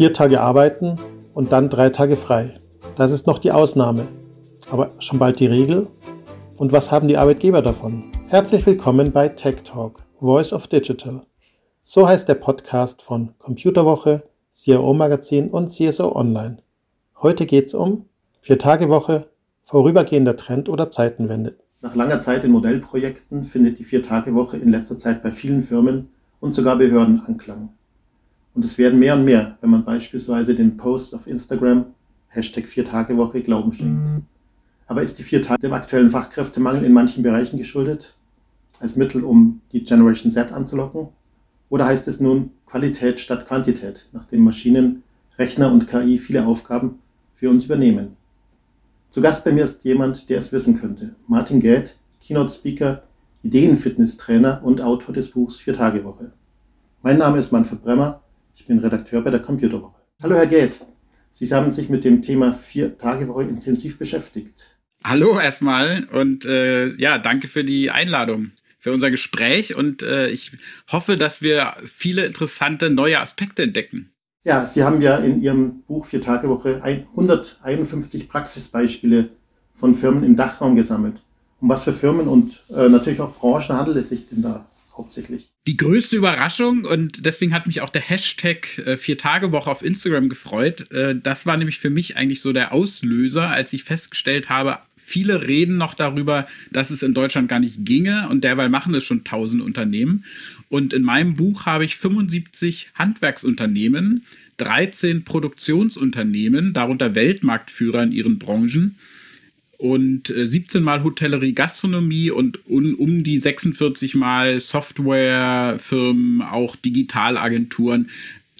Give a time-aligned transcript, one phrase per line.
[0.00, 0.96] Vier Tage arbeiten
[1.34, 2.54] und dann drei Tage frei.
[2.96, 4.08] Das ist noch die Ausnahme,
[4.70, 5.88] aber schon bald die Regel.
[6.56, 8.04] Und was haben die Arbeitgeber davon?
[8.28, 11.26] Herzlich willkommen bei Tech Talk, Voice of Digital.
[11.82, 16.62] So heißt der Podcast von Computerwoche, CIO Magazin und CSO Online.
[17.20, 18.06] Heute geht es um
[18.40, 19.26] Vier-Tage-Woche,
[19.60, 21.58] vorübergehender Trend oder Zeitenwende.
[21.82, 26.08] Nach langer Zeit in Modellprojekten findet die Vier-Tage-Woche in letzter Zeit bei vielen Firmen
[26.40, 27.74] und sogar Behörden Anklang.
[28.54, 31.86] Und es werden mehr und mehr, wenn man beispielsweise den Post auf Instagram
[32.28, 34.04] Hashtag Vier-Tage-Woche Glauben schenkt.
[34.04, 34.22] Mhm.
[34.86, 38.16] Aber ist die vier Tage dem aktuellen Fachkräftemangel in manchen Bereichen geschuldet?
[38.80, 41.08] Als Mittel, um die Generation Z anzulocken?
[41.68, 45.04] Oder heißt es nun Qualität statt Quantität, nachdem Maschinen,
[45.38, 46.98] Rechner und KI viele Aufgaben
[47.34, 48.16] für uns übernehmen?
[49.10, 51.14] Zu Gast bei mir ist jemand, der es wissen könnte.
[51.28, 53.02] Martin Geld, Keynote-Speaker,
[53.42, 56.32] Ideenfitnesstrainer und Autor des Buchs Vier-Tage-Woche.
[57.02, 58.20] Mein Name ist Manfred Bremmer,
[58.60, 59.94] ich bin Redakteur bei der Computerwoche.
[60.22, 60.78] Hallo Herr Geld,
[61.30, 64.76] Sie haben sich mit dem Thema Vier-Tage-Woche intensiv beschäftigt.
[65.02, 70.52] Hallo erstmal und äh, ja, danke für die Einladung für unser Gespräch und äh, ich
[70.92, 74.12] hoffe, dass wir viele interessante neue Aspekte entdecken.
[74.44, 79.30] Ja, Sie haben ja in Ihrem Buch Vier Tage Woche 151 Praxisbeispiele
[79.72, 81.22] von Firmen im Dachraum gesammelt.
[81.60, 85.50] Um was für Firmen und äh, natürlich auch Branchen handelt es sich denn da hauptsächlich?
[85.66, 89.82] Die größte Überraschung und deswegen hat mich auch der Hashtag äh, Vier Tage Woche auf
[89.82, 90.90] Instagram gefreut.
[90.90, 94.78] Äh, das war nämlich für mich eigentlich so der Auslöser, als ich festgestellt habe,
[95.10, 99.02] Viele reden noch darüber, dass es in Deutschland gar nicht ginge und derweil machen es
[99.02, 100.24] schon tausend Unternehmen.
[100.68, 104.24] Und in meinem Buch habe ich 75 Handwerksunternehmen,
[104.58, 108.98] 13 Produktionsunternehmen, darunter Weltmarktführer in ihren Branchen
[109.80, 118.10] und 17 äh, Mal Hotellerie, Gastronomie und um, die 46 Mal Softwarefirmen, auch Digitalagenturen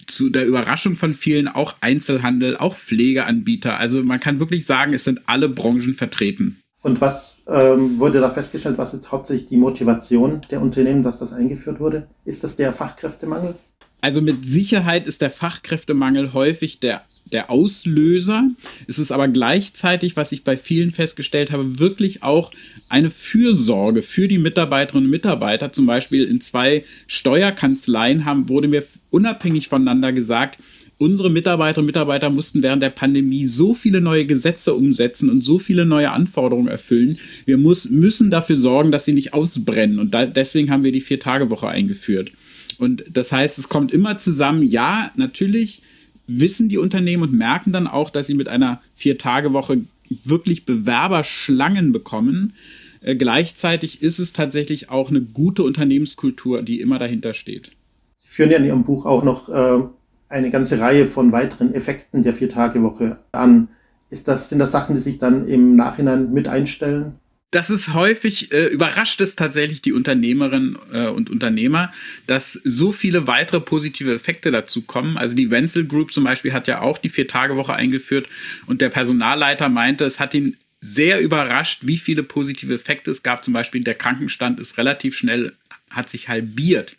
[0.07, 3.77] zu der Überraschung von vielen auch Einzelhandel, auch Pflegeanbieter.
[3.77, 6.57] Also man kann wirklich sagen, es sind alle Branchen vertreten.
[6.81, 8.79] Und was ähm, wurde da festgestellt?
[8.79, 12.07] Was ist hauptsächlich die Motivation der Unternehmen, dass das eingeführt wurde?
[12.25, 13.55] Ist das der Fachkräftemangel?
[14.01, 18.49] Also mit Sicherheit ist der Fachkräftemangel häufig der der Auslöser.
[18.87, 22.51] Es ist aber gleichzeitig, was ich bei vielen festgestellt habe, wirklich auch
[22.89, 25.71] eine Fürsorge für die Mitarbeiterinnen und Mitarbeiter.
[25.71, 30.59] Zum Beispiel in zwei Steuerkanzleien haben, wurde mir unabhängig voneinander gesagt,
[31.01, 35.57] unsere Mitarbeiterinnen und Mitarbeiter mussten während der Pandemie so viele neue Gesetze umsetzen und so
[35.57, 37.17] viele neue Anforderungen erfüllen.
[37.45, 39.99] Wir muss, müssen dafür sorgen, dass sie nicht ausbrennen.
[39.99, 42.31] Und da, deswegen haben wir die Vier-Tage-Woche eingeführt.
[42.77, 45.81] Und das heißt, es kommt immer zusammen, ja, natürlich
[46.27, 52.53] wissen die Unternehmen und merken dann auch, dass sie mit einer Vier-Tage-Woche wirklich Bewerberschlangen bekommen.
[53.01, 57.71] Äh, gleichzeitig ist es tatsächlich auch eine gute Unternehmenskultur, die immer dahinter steht.
[58.17, 59.83] Sie führen ja in Ihrem Buch auch noch äh,
[60.29, 63.69] eine ganze Reihe von weiteren Effekten der Vier-Tage-Woche an.
[64.09, 67.13] Ist das, sind das Sachen, die sich dann im Nachhinein mit einstellen?
[67.51, 71.91] Das ist häufig, äh, überrascht es tatsächlich die Unternehmerinnen äh, und Unternehmer,
[72.25, 75.17] dass so viele weitere positive Effekte dazu kommen.
[75.17, 78.27] Also die Wenzel Group zum Beispiel hat ja auch die Vier-Tage-Woche eingeführt
[78.65, 83.43] und der Personalleiter meinte, es hat ihn sehr überrascht, wie viele positive Effekte es gab.
[83.43, 85.53] Zum Beispiel der Krankenstand ist relativ schnell
[85.91, 86.95] hat sich halbiert.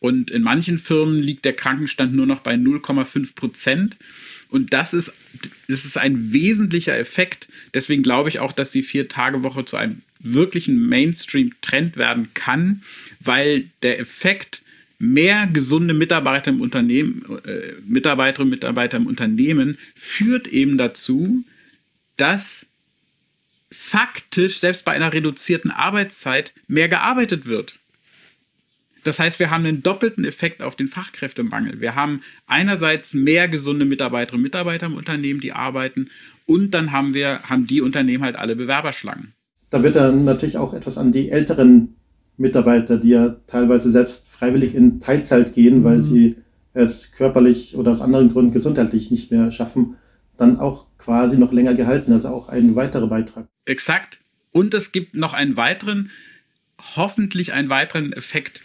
[0.00, 3.96] Und in manchen Firmen liegt der Krankenstand nur noch bei 0,5 Prozent.
[4.48, 5.12] Und das ist,
[5.68, 7.48] das ist ein wesentlicher Effekt.
[7.74, 12.82] Deswegen glaube ich auch, dass die Vier-Tage-Woche zu einem wirklichen Mainstream-Trend werden kann,
[13.20, 14.62] weil der Effekt
[14.98, 21.42] mehr gesunde Mitarbeiter im Unternehmen, äh, Mitarbeiterinnen und Mitarbeiter im Unternehmen führt eben dazu,
[22.16, 22.66] dass
[23.72, 27.78] faktisch selbst bei einer reduzierten Arbeitszeit mehr gearbeitet wird.
[29.04, 31.80] Das heißt, wir haben einen doppelten Effekt auf den Fachkräftemangel.
[31.80, 36.10] Wir haben einerseits mehr gesunde Mitarbeiterinnen und Mitarbeiter im Unternehmen, die arbeiten,
[36.46, 39.34] und dann haben wir, haben die Unternehmen halt alle Bewerberschlangen.
[39.70, 41.94] Da wird dann natürlich auch etwas an die älteren
[42.36, 46.02] Mitarbeiter, die ja teilweise selbst freiwillig in Teilzeit gehen, weil mhm.
[46.02, 46.36] sie
[46.72, 49.96] es körperlich oder aus anderen Gründen gesundheitlich nicht mehr schaffen,
[50.36, 52.12] dann auch quasi noch länger gehalten.
[52.12, 53.46] Also auch ein weiterer Beitrag.
[53.64, 54.18] Exakt.
[54.50, 56.10] Und es gibt noch einen weiteren,
[56.96, 58.60] hoffentlich einen weiteren Effekt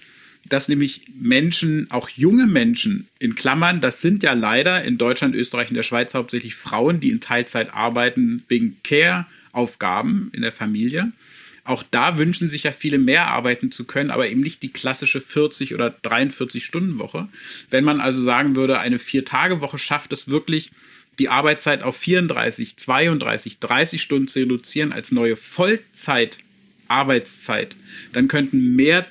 [0.47, 5.69] dass nämlich Menschen, auch junge Menschen, in Klammern, das sind ja leider in Deutschland, Österreich
[5.69, 11.11] und der Schweiz hauptsächlich Frauen, die in Teilzeit arbeiten wegen Care-Aufgaben in der Familie.
[11.63, 15.19] Auch da wünschen sich ja viele mehr arbeiten zu können, aber eben nicht die klassische
[15.19, 17.27] 40 oder 43 Stunden Woche.
[17.71, 20.71] Wenn man also sagen würde, eine Vier-Tage-Woche schafft es wirklich,
[21.17, 26.37] die Arbeitszeit auf 34, 32, 30 Stunden zu reduzieren als neue Vollzeit
[26.87, 27.75] Arbeitszeit,
[28.13, 29.07] dann könnten mehr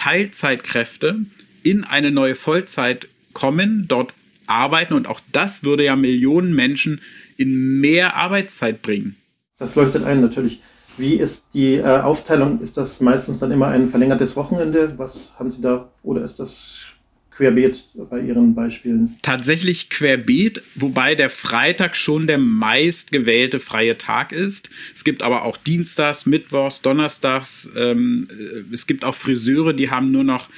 [0.00, 1.26] Teilzeitkräfte
[1.62, 4.14] in eine neue Vollzeit kommen, dort
[4.46, 7.02] arbeiten und auch das würde ja Millionen Menschen
[7.36, 9.16] in mehr Arbeitszeit bringen.
[9.58, 10.62] Das leuchtet ein natürlich.
[10.96, 12.60] Wie ist die äh, Aufteilung?
[12.60, 14.94] Ist das meistens dann immer ein verlängertes Wochenende?
[14.96, 15.90] Was haben Sie da?
[16.02, 16.94] Oder ist das
[17.40, 19.16] querbeet bei Ihren Beispielen?
[19.22, 24.68] Tatsächlich querbeet, wobei der Freitag schon der meistgewählte freie Tag ist.
[24.94, 27.68] Es gibt aber auch Dienstags, Mittwochs, Donnerstags.
[27.74, 30.50] Ähm, äh, es gibt auch Friseure, die haben nur noch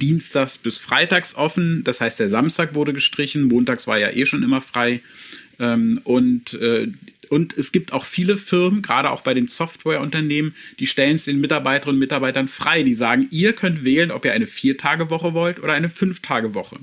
[0.00, 1.82] Dienstags bis Freitags offen.
[1.84, 3.44] Das heißt, der Samstag wurde gestrichen.
[3.44, 5.00] Montags war ja eh schon immer frei.
[5.58, 6.88] Ähm, und äh,
[7.30, 11.40] und es gibt auch viele Firmen, gerade auch bei den Softwareunternehmen, die stellen es den
[11.40, 12.82] Mitarbeiterinnen und Mitarbeitern frei.
[12.82, 16.78] Die sagen, ihr könnt wählen, ob ihr eine Vier-Tage-Woche wollt oder eine Fünf-Tage-Woche.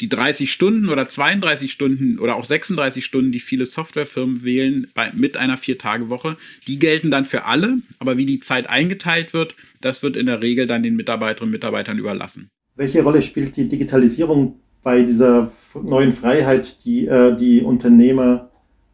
[0.00, 5.10] Die 30 Stunden oder 32 Stunden oder auch 36 Stunden, die viele Softwarefirmen wählen bei,
[5.14, 6.36] mit einer Vier-Tage-Woche,
[6.66, 7.78] die gelten dann für alle.
[7.98, 11.52] Aber wie die Zeit eingeteilt wird, das wird in der Regel dann den Mitarbeiterinnen und
[11.52, 12.48] Mitarbeitern überlassen.
[12.74, 18.51] Welche Rolle spielt die Digitalisierung bei dieser neuen Freiheit, die äh, die Unternehmer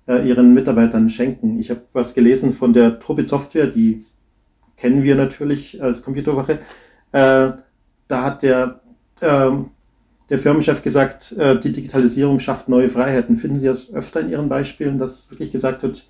[0.08, 1.58] äh, ihren Mitarbeitern schenken.
[1.60, 4.04] Ich habe was gelesen von der Tobit Software, die
[4.76, 6.60] kennen wir natürlich als Computerwache.
[7.12, 7.52] Äh,
[8.08, 8.80] da hat der,
[9.20, 9.50] äh,
[10.30, 13.36] der Firmenchef gesagt, äh, die Digitalisierung schafft neue Freiheiten.
[13.36, 16.06] Finden Sie das öfter in Ihren Beispielen, dass wirklich gesagt wird,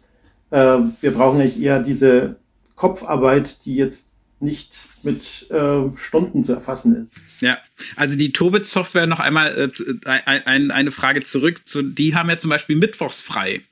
[0.50, 2.36] äh, wir brauchen eigentlich eher diese
[2.76, 4.06] Kopfarbeit, die jetzt
[4.40, 7.40] nicht mit äh, Stunden zu erfassen ist.
[7.40, 7.58] Ja,
[7.96, 9.70] also die Tobit-Software noch einmal
[10.06, 11.66] äh, ein, eine Frage zurück.
[11.66, 13.62] Zu, die haben ja zum Beispiel mittwochs frei.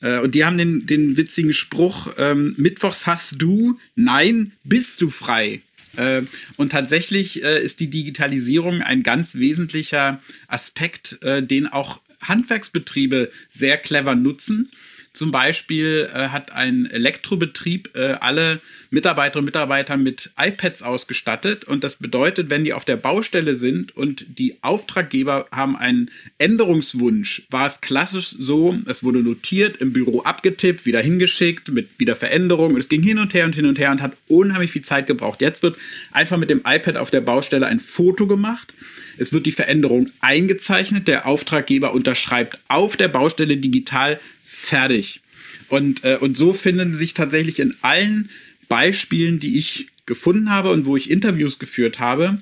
[0.00, 5.10] Äh, und die haben den, den witzigen Spruch, ähm, mittwochs hast du, nein, bist du
[5.10, 5.62] frei.
[5.96, 6.22] Äh,
[6.56, 14.14] und tatsächlich äh, ist die Digitalisierung ein ganz wesentlicher Aspekt, den auch Handwerksbetriebe sehr clever
[14.14, 14.70] nutzen.
[15.12, 18.60] Zum Beispiel äh, hat ein Elektrobetrieb äh, alle
[18.90, 21.64] Mitarbeiterinnen und Mitarbeiter mit iPads ausgestattet.
[21.64, 27.42] Und das bedeutet, wenn die auf der Baustelle sind und die Auftraggeber haben einen Änderungswunsch,
[27.50, 32.74] war es klassisch so, es wurde notiert, im Büro abgetippt, wieder hingeschickt, mit wieder Veränderung.
[32.74, 35.06] Und es ging hin und her und hin und her und hat unheimlich viel Zeit
[35.06, 35.40] gebraucht.
[35.40, 35.76] Jetzt wird
[36.12, 38.72] einfach mit dem iPad auf der Baustelle ein Foto gemacht.
[39.18, 41.08] Es wird die Veränderung eingezeichnet.
[41.08, 44.20] Der Auftraggeber unterschreibt auf der Baustelle digital
[44.58, 45.20] fertig.
[45.68, 48.30] Und, äh, und so finden sich tatsächlich in allen
[48.68, 52.40] Beispielen, die ich gefunden habe und wo ich Interviews geführt habe,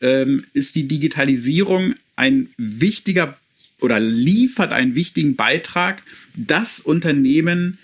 [0.00, 3.36] ähm, ist die Digitalisierung ein wichtiger
[3.80, 6.02] oder liefert einen wichtigen Beitrag,
[6.36, 7.78] dass Unternehmen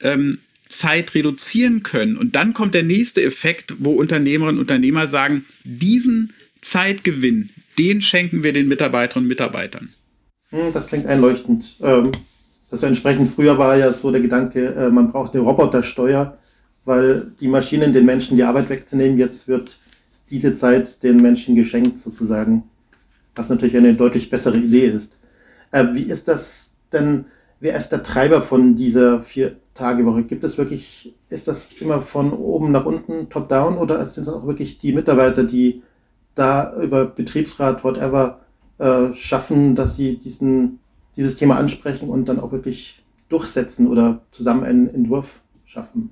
[0.00, 0.38] ähm,
[0.68, 2.16] Zeit reduzieren können.
[2.16, 8.42] Und dann kommt der nächste Effekt, wo Unternehmerinnen und Unternehmer sagen, diesen Zeitgewinn, den schenken
[8.42, 9.90] wir den Mitarbeiterinnen und Mitarbeitern.
[10.50, 11.76] Hm, das klingt einleuchtend.
[11.80, 12.12] Ähm,
[12.70, 16.38] also entsprechend früher war ja so der Gedanke, äh, man braucht eine Robotersteuer,
[16.84, 19.18] weil die Maschinen den Menschen die Arbeit wegzunehmen.
[19.18, 19.78] Jetzt wird
[20.30, 22.64] diese Zeit den Menschen geschenkt sozusagen,
[23.34, 25.18] was natürlich eine deutlich bessere Idee ist.
[25.72, 27.26] Äh, wie ist das denn?
[27.62, 30.22] Wer ist der Treiber von dieser Vier-Tage-Woche?
[30.22, 34.46] Gibt es wirklich, ist das immer von oben nach unten, top-down, oder sind es auch
[34.46, 35.82] wirklich die Mitarbeiter, die
[36.34, 38.40] da über Betriebsrat, whatever,
[38.78, 40.79] äh, schaffen, dass sie diesen
[41.16, 46.10] dieses Thema ansprechen und dann auch wirklich durchsetzen oder zusammen einen Entwurf schaffen.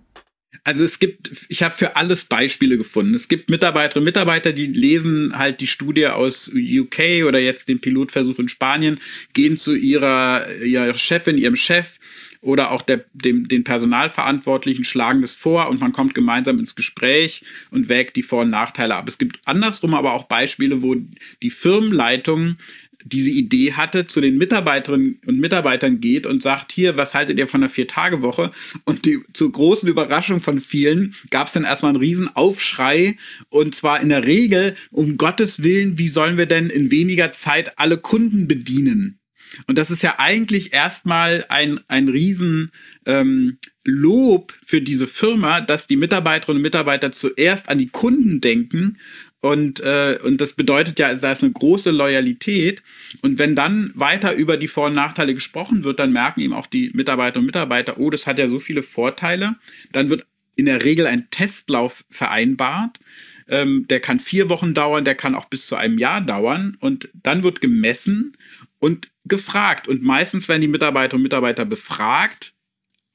[0.65, 3.15] Also es gibt, ich habe für alles Beispiele gefunden.
[3.15, 7.81] Es gibt Mitarbeiterinnen und Mitarbeiter, die lesen halt die Studie aus UK oder jetzt den
[7.81, 9.01] Pilotversuch in Spanien,
[9.33, 11.99] gehen zu ihrer, ihrer Chefin, ihrem Chef
[12.41, 17.45] oder auch der, dem, den Personalverantwortlichen schlagen das vor und man kommt gemeinsam ins Gespräch
[17.71, 19.09] und wägt die Vor- und Nachteile ab.
[19.09, 20.97] Es gibt andersrum aber auch Beispiele, wo
[21.43, 22.57] die Firmenleitung
[23.05, 27.47] diese Idee hatte, zu den Mitarbeiterinnen und Mitarbeitern geht und sagt, hier, was haltet ihr
[27.47, 28.51] von der Vier-Tage-Woche?
[28.85, 33.17] Und die, zur großen Überraschung von vielen gab es dann erstmal einen riesen Aufschrei
[33.49, 37.79] und zwar in der Regel, um Gottes Willen, wie sollen wir denn in weniger Zeit
[37.79, 39.19] alle Kunden bedienen?
[39.67, 42.71] Und das ist ja eigentlich erstmal ein, ein riesen
[43.07, 48.99] ähm, Lob für diese Firma, dass die Mitarbeiterinnen und Mitarbeiter zuerst an die Kunden denken
[49.41, 52.83] und, äh, und das bedeutet ja, da ist eine große Loyalität.
[53.23, 56.67] Und wenn dann weiter über die Vor- und Nachteile gesprochen wird, dann merken eben auch
[56.67, 59.55] die Mitarbeiterinnen und Mitarbeiter, oh, das hat ja so viele Vorteile.
[59.93, 60.27] Dann wird
[60.57, 62.99] in der Regel ein Testlauf vereinbart.
[63.47, 66.77] Ähm, der kann vier Wochen dauern, der kann auch bis zu einem Jahr dauern.
[66.81, 68.37] Und dann wird gemessen
[68.81, 69.87] und gefragt.
[69.87, 72.55] Und meistens werden die Mitarbeiterinnen und Mitarbeiter befragt.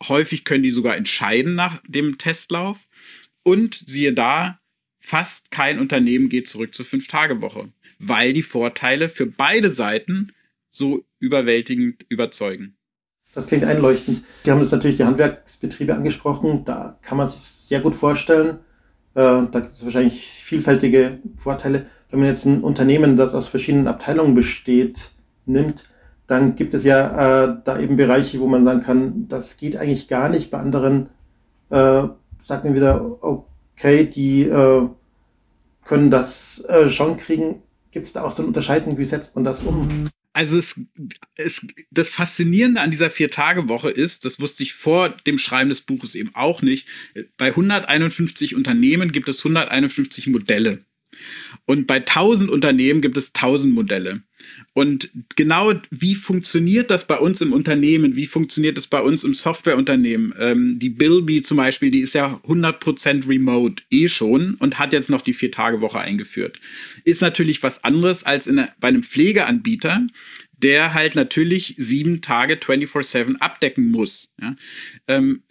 [0.08, 2.88] Häufig können die sogar entscheiden nach dem Testlauf.
[3.44, 4.62] Und siehe da,
[5.04, 7.70] fast kein Unternehmen geht zurück zur Fünf-Tage-Woche,
[8.00, 10.32] weil die Vorteile für beide Seiten
[10.72, 12.76] so überwältigend überzeugen.
[13.34, 14.24] Das klingt einleuchtend.
[14.44, 16.64] Sie haben jetzt natürlich die Handwerksbetriebe angesprochen.
[16.66, 18.60] Da kann man sich sehr gut vorstellen.
[19.16, 21.88] Äh, da gibt es wahrscheinlich vielfältige Vorteile.
[22.10, 25.12] Wenn man jetzt ein Unternehmen, das aus verschiedenen Abteilungen besteht,
[25.46, 25.84] nimmt,
[26.28, 30.08] dann gibt es ja äh, da eben Bereiche, wo man sagen kann, das geht eigentlich
[30.08, 30.50] gar nicht.
[30.50, 31.10] Bei anderen
[31.72, 32.04] äh,
[32.42, 33.18] sagt man wieder,
[33.76, 34.88] okay, die äh,
[35.86, 37.62] können das äh, schon kriegen.
[37.92, 40.06] Gibt es da auch so eine Unterscheidung, wie setzt man das um?
[40.34, 40.80] Also es,
[41.36, 46.16] es, das Faszinierende an dieser Vier-Tage-Woche ist, das wusste ich vor dem Schreiben des Buches
[46.16, 46.88] eben auch nicht,
[47.38, 50.84] bei 151 Unternehmen gibt es 151 Modelle.
[51.66, 54.22] Und bei 1000 Unternehmen gibt es 1000 Modelle.
[54.74, 58.16] Und genau wie funktioniert das bei uns im Unternehmen?
[58.16, 60.34] Wie funktioniert das bei uns im Softwareunternehmen?
[60.38, 65.10] Ähm, die Bilby zum Beispiel, die ist ja 100% remote eh schon und hat jetzt
[65.10, 66.60] noch die Vier-Tage-Woche eingeführt.
[67.06, 70.08] Ist natürlich was anderes als in, bei einem Pflegeanbieter,
[70.58, 74.34] der halt natürlich sieben Tage 24-7 abdecken muss.
[74.42, 74.56] Ja?
[75.08, 75.44] Ähm,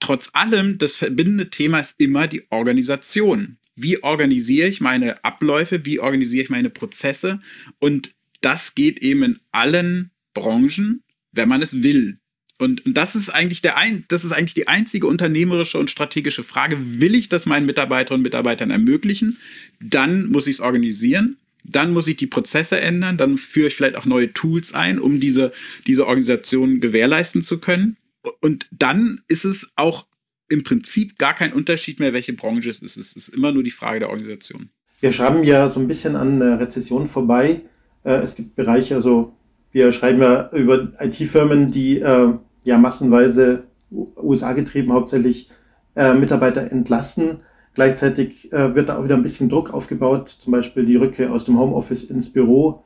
[0.00, 6.00] trotz allem, das verbindende Thema ist immer die Organisation wie organisiere ich meine Abläufe, wie
[6.00, 7.40] organisiere ich meine Prozesse
[7.78, 11.02] und das geht eben in allen Branchen,
[11.32, 12.18] wenn man es will.
[12.58, 16.44] Und, und das ist eigentlich der ein, das ist eigentlich die einzige unternehmerische und strategische
[16.44, 17.00] Frage.
[17.00, 19.38] Will ich das meinen Mitarbeiterinnen und Mitarbeitern ermöglichen?
[19.80, 21.38] Dann muss ich es organisieren.
[21.64, 23.16] Dann muss ich die Prozesse ändern.
[23.16, 25.52] Dann führe ich vielleicht auch neue Tools ein, um diese,
[25.86, 27.96] diese Organisation gewährleisten zu können.
[28.40, 30.06] Und dann ist es auch
[30.48, 32.96] im Prinzip gar kein Unterschied mehr, welche Branche es ist.
[32.96, 34.70] Es ist immer nur die Frage der Organisation.
[35.00, 37.62] Wir schreiben ja so ein bisschen an Rezession vorbei.
[38.04, 39.34] Äh, es gibt Bereiche, also
[39.72, 42.32] wir schreiben ja über IT-Firmen, die äh,
[42.62, 45.50] ja massenweise USA getrieben hauptsächlich
[45.96, 47.40] äh, Mitarbeiter entlassen.
[47.74, 51.58] Gleichzeitig wird da auch wieder ein bisschen Druck aufgebaut, zum Beispiel die Rückkehr aus dem
[51.58, 52.84] Homeoffice ins Büro.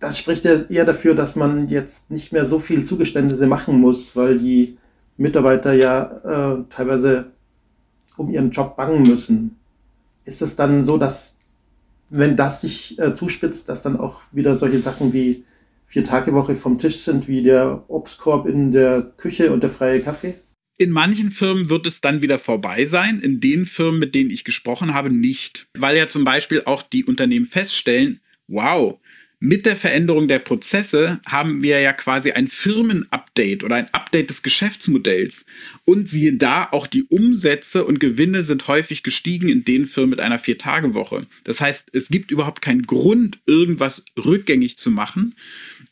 [0.00, 4.16] das spricht ja eher dafür, dass man jetzt nicht mehr so viel Zugeständnisse machen muss,
[4.16, 4.78] weil die
[5.20, 7.32] Mitarbeiter ja äh, teilweise
[8.16, 9.56] um ihren Job bangen müssen.
[10.24, 11.36] Ist es dann so, dass
[12.08, 15.44] wenn das sich äh, zuspitzt, dass dann auch wieder solche Sachen wie
[15.86, 20.00] vier Tage Woche vom Tisch sind, wie der Obstkorb in der Küche und der freie
[20.00, 20.36] Kaffee?
[20.78, 24.44] In manchen Firmen wird es dann wieder vorbei sein, in den Firmen, mit denen ich
[24.44, 25.66] gesprochen habe, nicht.
[25.76, 28.98] Weil ja zum Beispiel auch die Unternehmen feststellen, wow,
[29.42, 34.42] mit der Veränderung der Prozesse haben wir ja quasi ein Firmenupdate oder ein Update des
[34.42, 35.46] Geschäftsmodells.
[35.86, 40.20] Und siehe da, auch die Umsätze und Gewinne sind häufig gestiegen in den Firmen mit
[40.20, 41.26] einer Vier-Tage-Woche.
[41.44, 45.34] Das heißt, es gibt überhaupt keinen Grund, irgendwas rückgängig zu machen.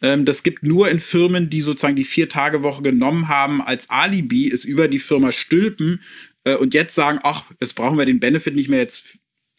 [0.03, 4.67] Ähm, das gibt nur in Firmen, die sozusagen die Vier-Tage-Woche genommen haben als Alibi, es
[4.67, 6.03] über die Firma stülpen
[6.45, 9.05] äh, und jetzt sagen, ach, jetzt brauchen wir den Benefit nicht mehr, jetzt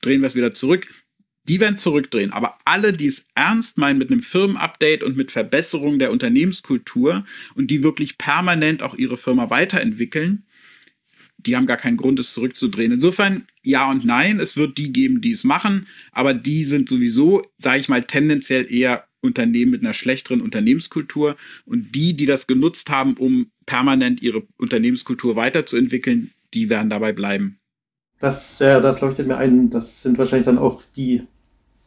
[0.01, 0.87] drehen wir es wieder zurück
[1.49, 2.31] die werden zurückdrehen.
[2.31, 7.25] Aber alle, die es ernst meinen mit einem Firmenupdate und mit Verbesserung der Unternehmenskultur
[7.55, 10.43] und die wirklich permanent auch ihre Firma weiterentwickeln,
[11.37, 12.91] die haben gar keinen Grund, es zurückzudrehen.
[12.91, 17.41] Insofern ja und nein, es wird die geben, die es machen, aber die sind sowieso,
[17.57, 22.89] sage ich mal, tendenziell eher Unternehmen mit einer schlechteren Unternehmenskultur und die, die das genutzt
[22.89, 27.59] haben, um permanent ihre Unternehmenskultur weiterzuentwickeln, die werden dabei bleiben.
[28.19, 29.69] Das, ja, das leuchtet mir ein.
[29.69, 31.23] Das sind wahrscheinlich dann auch die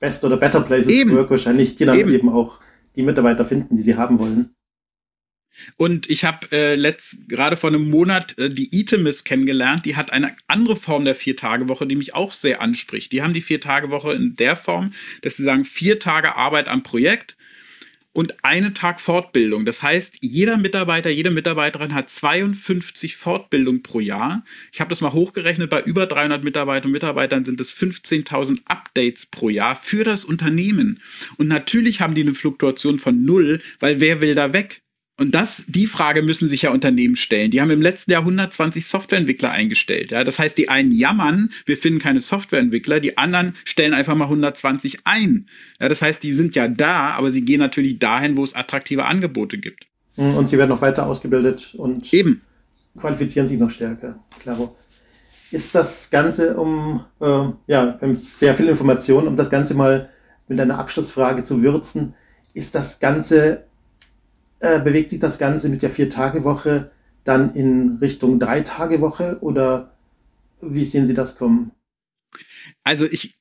[0.03, 1.17] Best oder Better Places eben.
[1.17, 2.13] Work wahrscheinlich, die dann eben.
[2.13, 2.59] eben auch
[2.97, 4.55] die Mitarbeiter finden, die sie haben wollen.
[5.77, 9.85] Und ich habe äh, letzt gerade vor einem Monat äh, die Itemis kennengelernt.
[9.87, 13.13] Die hat eine andere Form der Vier-Tage-Woche, die mich auch sehr anspricht.
[13.13, 17.37] Die haben die Vier-Tage-Woche in der Form, dass sie sagen, vier Tage Arbeit am Projekt
[18.13, 19.65] und einen Tag Fortbildung.
[19.65, 24.45] Das heißt, jeder Mitarbeiter, jede Mitarbeiterin hat 52 Fortbildungen pro Jahr.
[24.73, 29.27] Ich habe das mal hochgerechnet, bei über 300 Mitarbeitern und Mitarbeitern sind es 15.000 Updates
[29.27, 31.01] pro Jahr für das Unternehmen.
[31.39, 34.82] Und natürlich haben die eine Fluktuation von null, weil wer will da weg?
[35.19, 37.51] Und das, die Frage müssen sich ja Unternehmen stellen.
[37.51, 40.11] Die haben im letzten Jahr 120 Softwareentwickler eingestellt.
[40.11, 40.25] Ja?
[40.25, 45.01] Das heißt, die einen jammern, wir finden keine Softwareentwickler, die anderen stellen einfach mal 120
[45.05, 45.49] ein.
[45.81, 49.05] Ja, das heißt, die sind ja da, aber sie gehen natürlich dahin, wo es attraktive
[49.05, 49.87] Angebote gibt.
[50.17, 52.41] Hm, und sie werden noch weiter ausgebildet und Eben.
[52.99, 54.19] qualifizieren sich noch stärker.
[54.41, 54.77] Klaro.
[55.51, 60.09] Ist das Ganze um, äh, ja, wir haben sehr viel Informationen, um das Ganze mal
[60.49, 62.15] mit einer Abschlussfrage zu würzen.
[62.55, 63.65] Ist das Ganze
[64.63, 66.93] äh, bewegt sich das Ganze mit der Vier-Tage-Woche
[67.25, 69.93] dann in Richtung Drei-Tage-Woche oder
[70.61, 71.73] wie sehen Sie das kommen?
[72.85, 73.35] Also ich,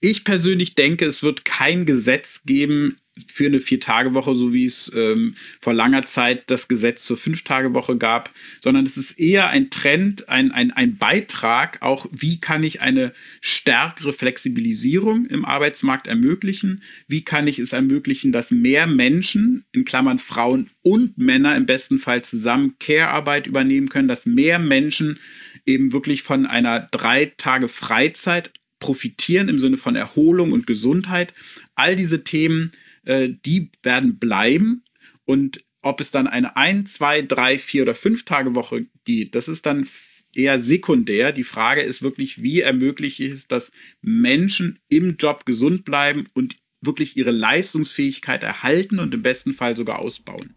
[0.00, 2.96] ich persönlich denke, es wird kein Gesetz geben,
[3.26, 8.30] für eine Vier-Tage-Woche, so wie es ähm, vor langer Zeit das Gesetz zur Fünf-Tage-Woche gab,
[8.60, 13.12] sondern es ist eher ein Trend, ein, ein, ein Beitrag, auch wie kann ich eine
[13.40, 20.18] stärkere Flexibilisierung im Arbeitsmarkt ermöglichen, wie kann ich es ermöglichen, dass mehr Menschen, in Klammern
[20.18, 25.18] Frauen und Männer im besten Fall zusammen Care-Arbeit übernehmen können, dass mehr Menschen
[25.66, 31.32] eben wirklich von einer drei Tage Freizeit profitieren im Sinne von Erholung und Gesundheit.
[31.74, 32.72] All diese Themen
[33.04, 34.84] äh, die werden bleiben
[35.24, 39.48] und ob es dann eine ein, zwei, drei, vier oder fünf Tage Woche geht, das
[39.48, 39.86] ist dann
[40.34, 41.32] eher sekundär.
[41.32, 46.56] Die Frage ist wirklich, wie ermögliche ich es, dass Menschen im Job gesund bleiben und
[46.80, 50.54] wirklich ihre Leistungsfähigkeit erhalten und im besten Fall sogar ausbauen.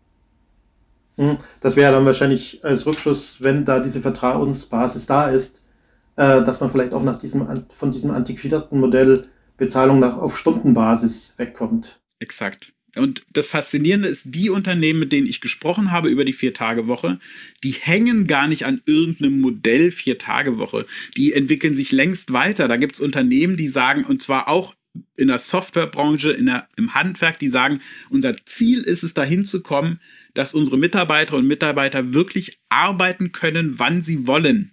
[1.17, 5.61] Hm, das wäre dann wahrscheinlich als Rückschluss, wenn da diese Vertrauensbasis da ist,
[6.15, 11.33] äh, dass man vielleicht auch nach diesem, von diesem antiquierten Modell Bezahlung nach, auf Stundenbasis
[11.37, 11.99] wegkommt.
[12.23, 12.71] Exakt.
[12.95, 17.19] Und das Faszinierende ist, die Unternehmen, mit denen ich gesprochen habe über die Vier-Tage-Woche,
[17.65, 20.85] die hängen gar nicht an irgendeinem Modell Vier-Tage-Woche.
[21.17, 22.69] Die entwickeln sich längst weiter.
[22.69, 24.73] Da gibt es Unternehmen, die sagen, und zwar auch
[25.17, 29.61] in der Softwarebranche, in der, im Handwerk, die sagen, unser Ziel ist es, dahin zu
[29.61, 29.99] kommen,
[30.33, 34.72] dass unsere Mitarbeiter und Mitarbeiter wirklich arbeiten können, wann sie wollen.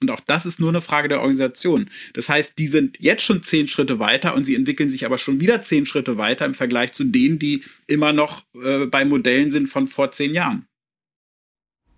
[0.00, 1.90] Und auch das ist nur eine Frage der Organisation.
[2.14, 5.40] Das heißt, die sind jetzt schon zehn Schritte weiter und sie entwickeln sich aber schon
[5.40, 9.68] wieder zehn Schritte weiter im Vergleich zu denen, die immer noch äh, bei Modellen sind
[9.68, 10.66] von vor zehn Jahren.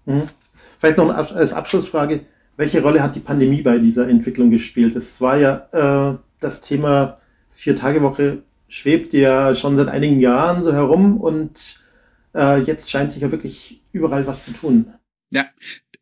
[0.06, 0.28] Mhm.
[0.78, 2.24] Vielleicht noch als Abschlussfrage,
[2.56, 4.96] welche Rolle hat die Pandemie bei dieser Entwicklung gespielt?
[4.96, 5.68] Es war ja
[6.12, 11.78] äh, das Thema Vier-Tage-Woche schwebt ja schon seit einigen Jahren so herum und
[12.34, 14.94] äh, jetzt scheint sich ja wirklich überall was zu tun.
[15.30, 15.46] Ja,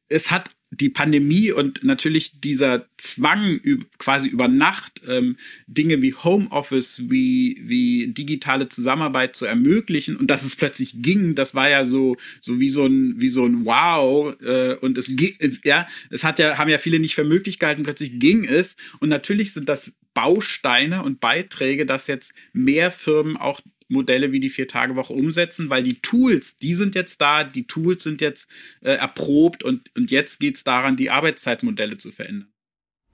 [0.08, 3.60] es hat die Pandemie und natürlich dieser Zwang
[3.98, 10.44] quasi über Nacht ähm, Dinge wie Homeoffice, wie, wie digitale Zusammenarbeit zu ermöglichen und dass
[10.44, 14.36] es plötzlich ging, das war ja so, so wie so ein, wie so ein Wow
[14.42, 17.82] äh, und es, es, ja, es hat ja, haben ja viele nicht für möglich gehalten,
[17.82, 18.76] plötzlich ging es.
[19.00, 24.50] Und natürlich sind das Bausteine und Beiträge, dass jetzt mehr Firmen auch Modelle wie die
[24.50, 28.48] Vier-Tage-Woche umsetzen, weil die Tools, die sind jetzt da, die Tools sind jetzt
[28.80, 32.48] äh, erprobt und, und jetzt geht es daran, die Arbeitszeitmodelle zu verändern.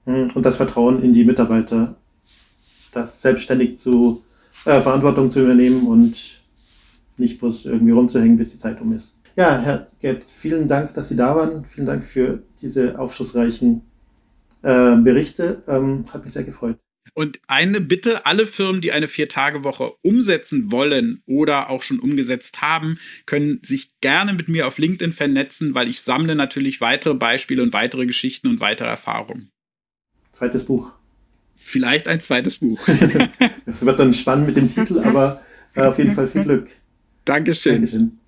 [0.05, 1.97] Hm, und das Vertrauen in die Mitarbeiter,
[2.91, 4.23] das selbstständig zu
[4.65, 6.41] äh, Verantwortung zu übernehmen und
[7.17, 9.15] nicht bloß irgendwie rumzuhängen, bis die Zeit um ist.
[9.35, 11.65] Ja, Herr Gerd, vielen Dank, dass Sie da waren.
[11.65, 13.81] Vielen Dank für diese aufschlussreichen
[14.61, 15.63] äh, Berichte.
[15.67, 16.77] Ähm, hat mich sehr gefreut.
[17.13, 22.97] Und eine Bitte, alle Firmen, die eine Vier-Tage-Woche umsetzen wollen oder auch schon umgesetzt haben,
[23.25, 27.73] können sich gerne mit mir auf LinkedIn vernetzen, weil ich sammle natürlich weitere Beispiele und
[27.73, 29.51] weitere Geschichten und weitere Erfahrungen.
[30.31, 30.93] Zweites Buch.
[31.55, 32.85] Vielleicht ein zweites Buch.
[33.65, 35.41] das wird dann spannend mit dem Titel, aber
[35.73, 36.67] äh, auf jeden Fall viel Glück.
[37.23, 37.75] Dankeschön.
[37.75, 38.19] Dankeschön.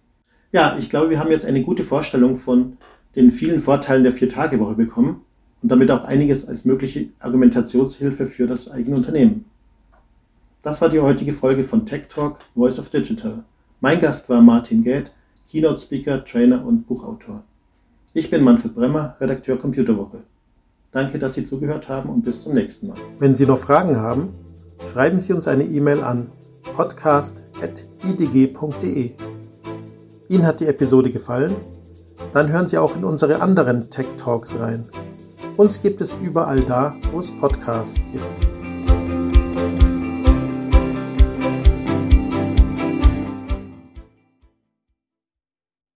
[0.51, 2.77] Ja, ich glaube, wir haben jetzt eine gute Vorstellung von
[3.15, 5.21] den vielen Vorteilen der Vier-Tage-Woche bekommen
[5.61, 9.45] und damit auch einiges als mögliche Argumentationshilfe für das eigene Unternehmen.
[10.61, 13.43] Das war die heutige Folge von Tech Talk Voice of Digital.
[13.79, 15.11] Mein Gast war Martin Gät,
[15.49, 17.43] Keynote Speaker, Trainer und Buchautor.
[18.13, 20.23] Ich bin Manfred Bremmer, Redakteur Computerwoche.
[20.91, 22.97] Danke, dass Sie zugehört haben und bis zum nächsten Mal.
[23.19, 24.29] Wenn Sie noch Fragen haben,
[24.91, 26.31] schreiben Sie uns eine E-Mail an
[26.75, 29.11] podcast.idg.de.
[30.29, 31.55] Ihnen hat die Episode gefallen?
[32.33, 34.85] Dann hören Sie auch in unsere anderen Tech Talks rein.
[35.57, 38.66] Uns gibt es überall da, wo es Podcasts gibt.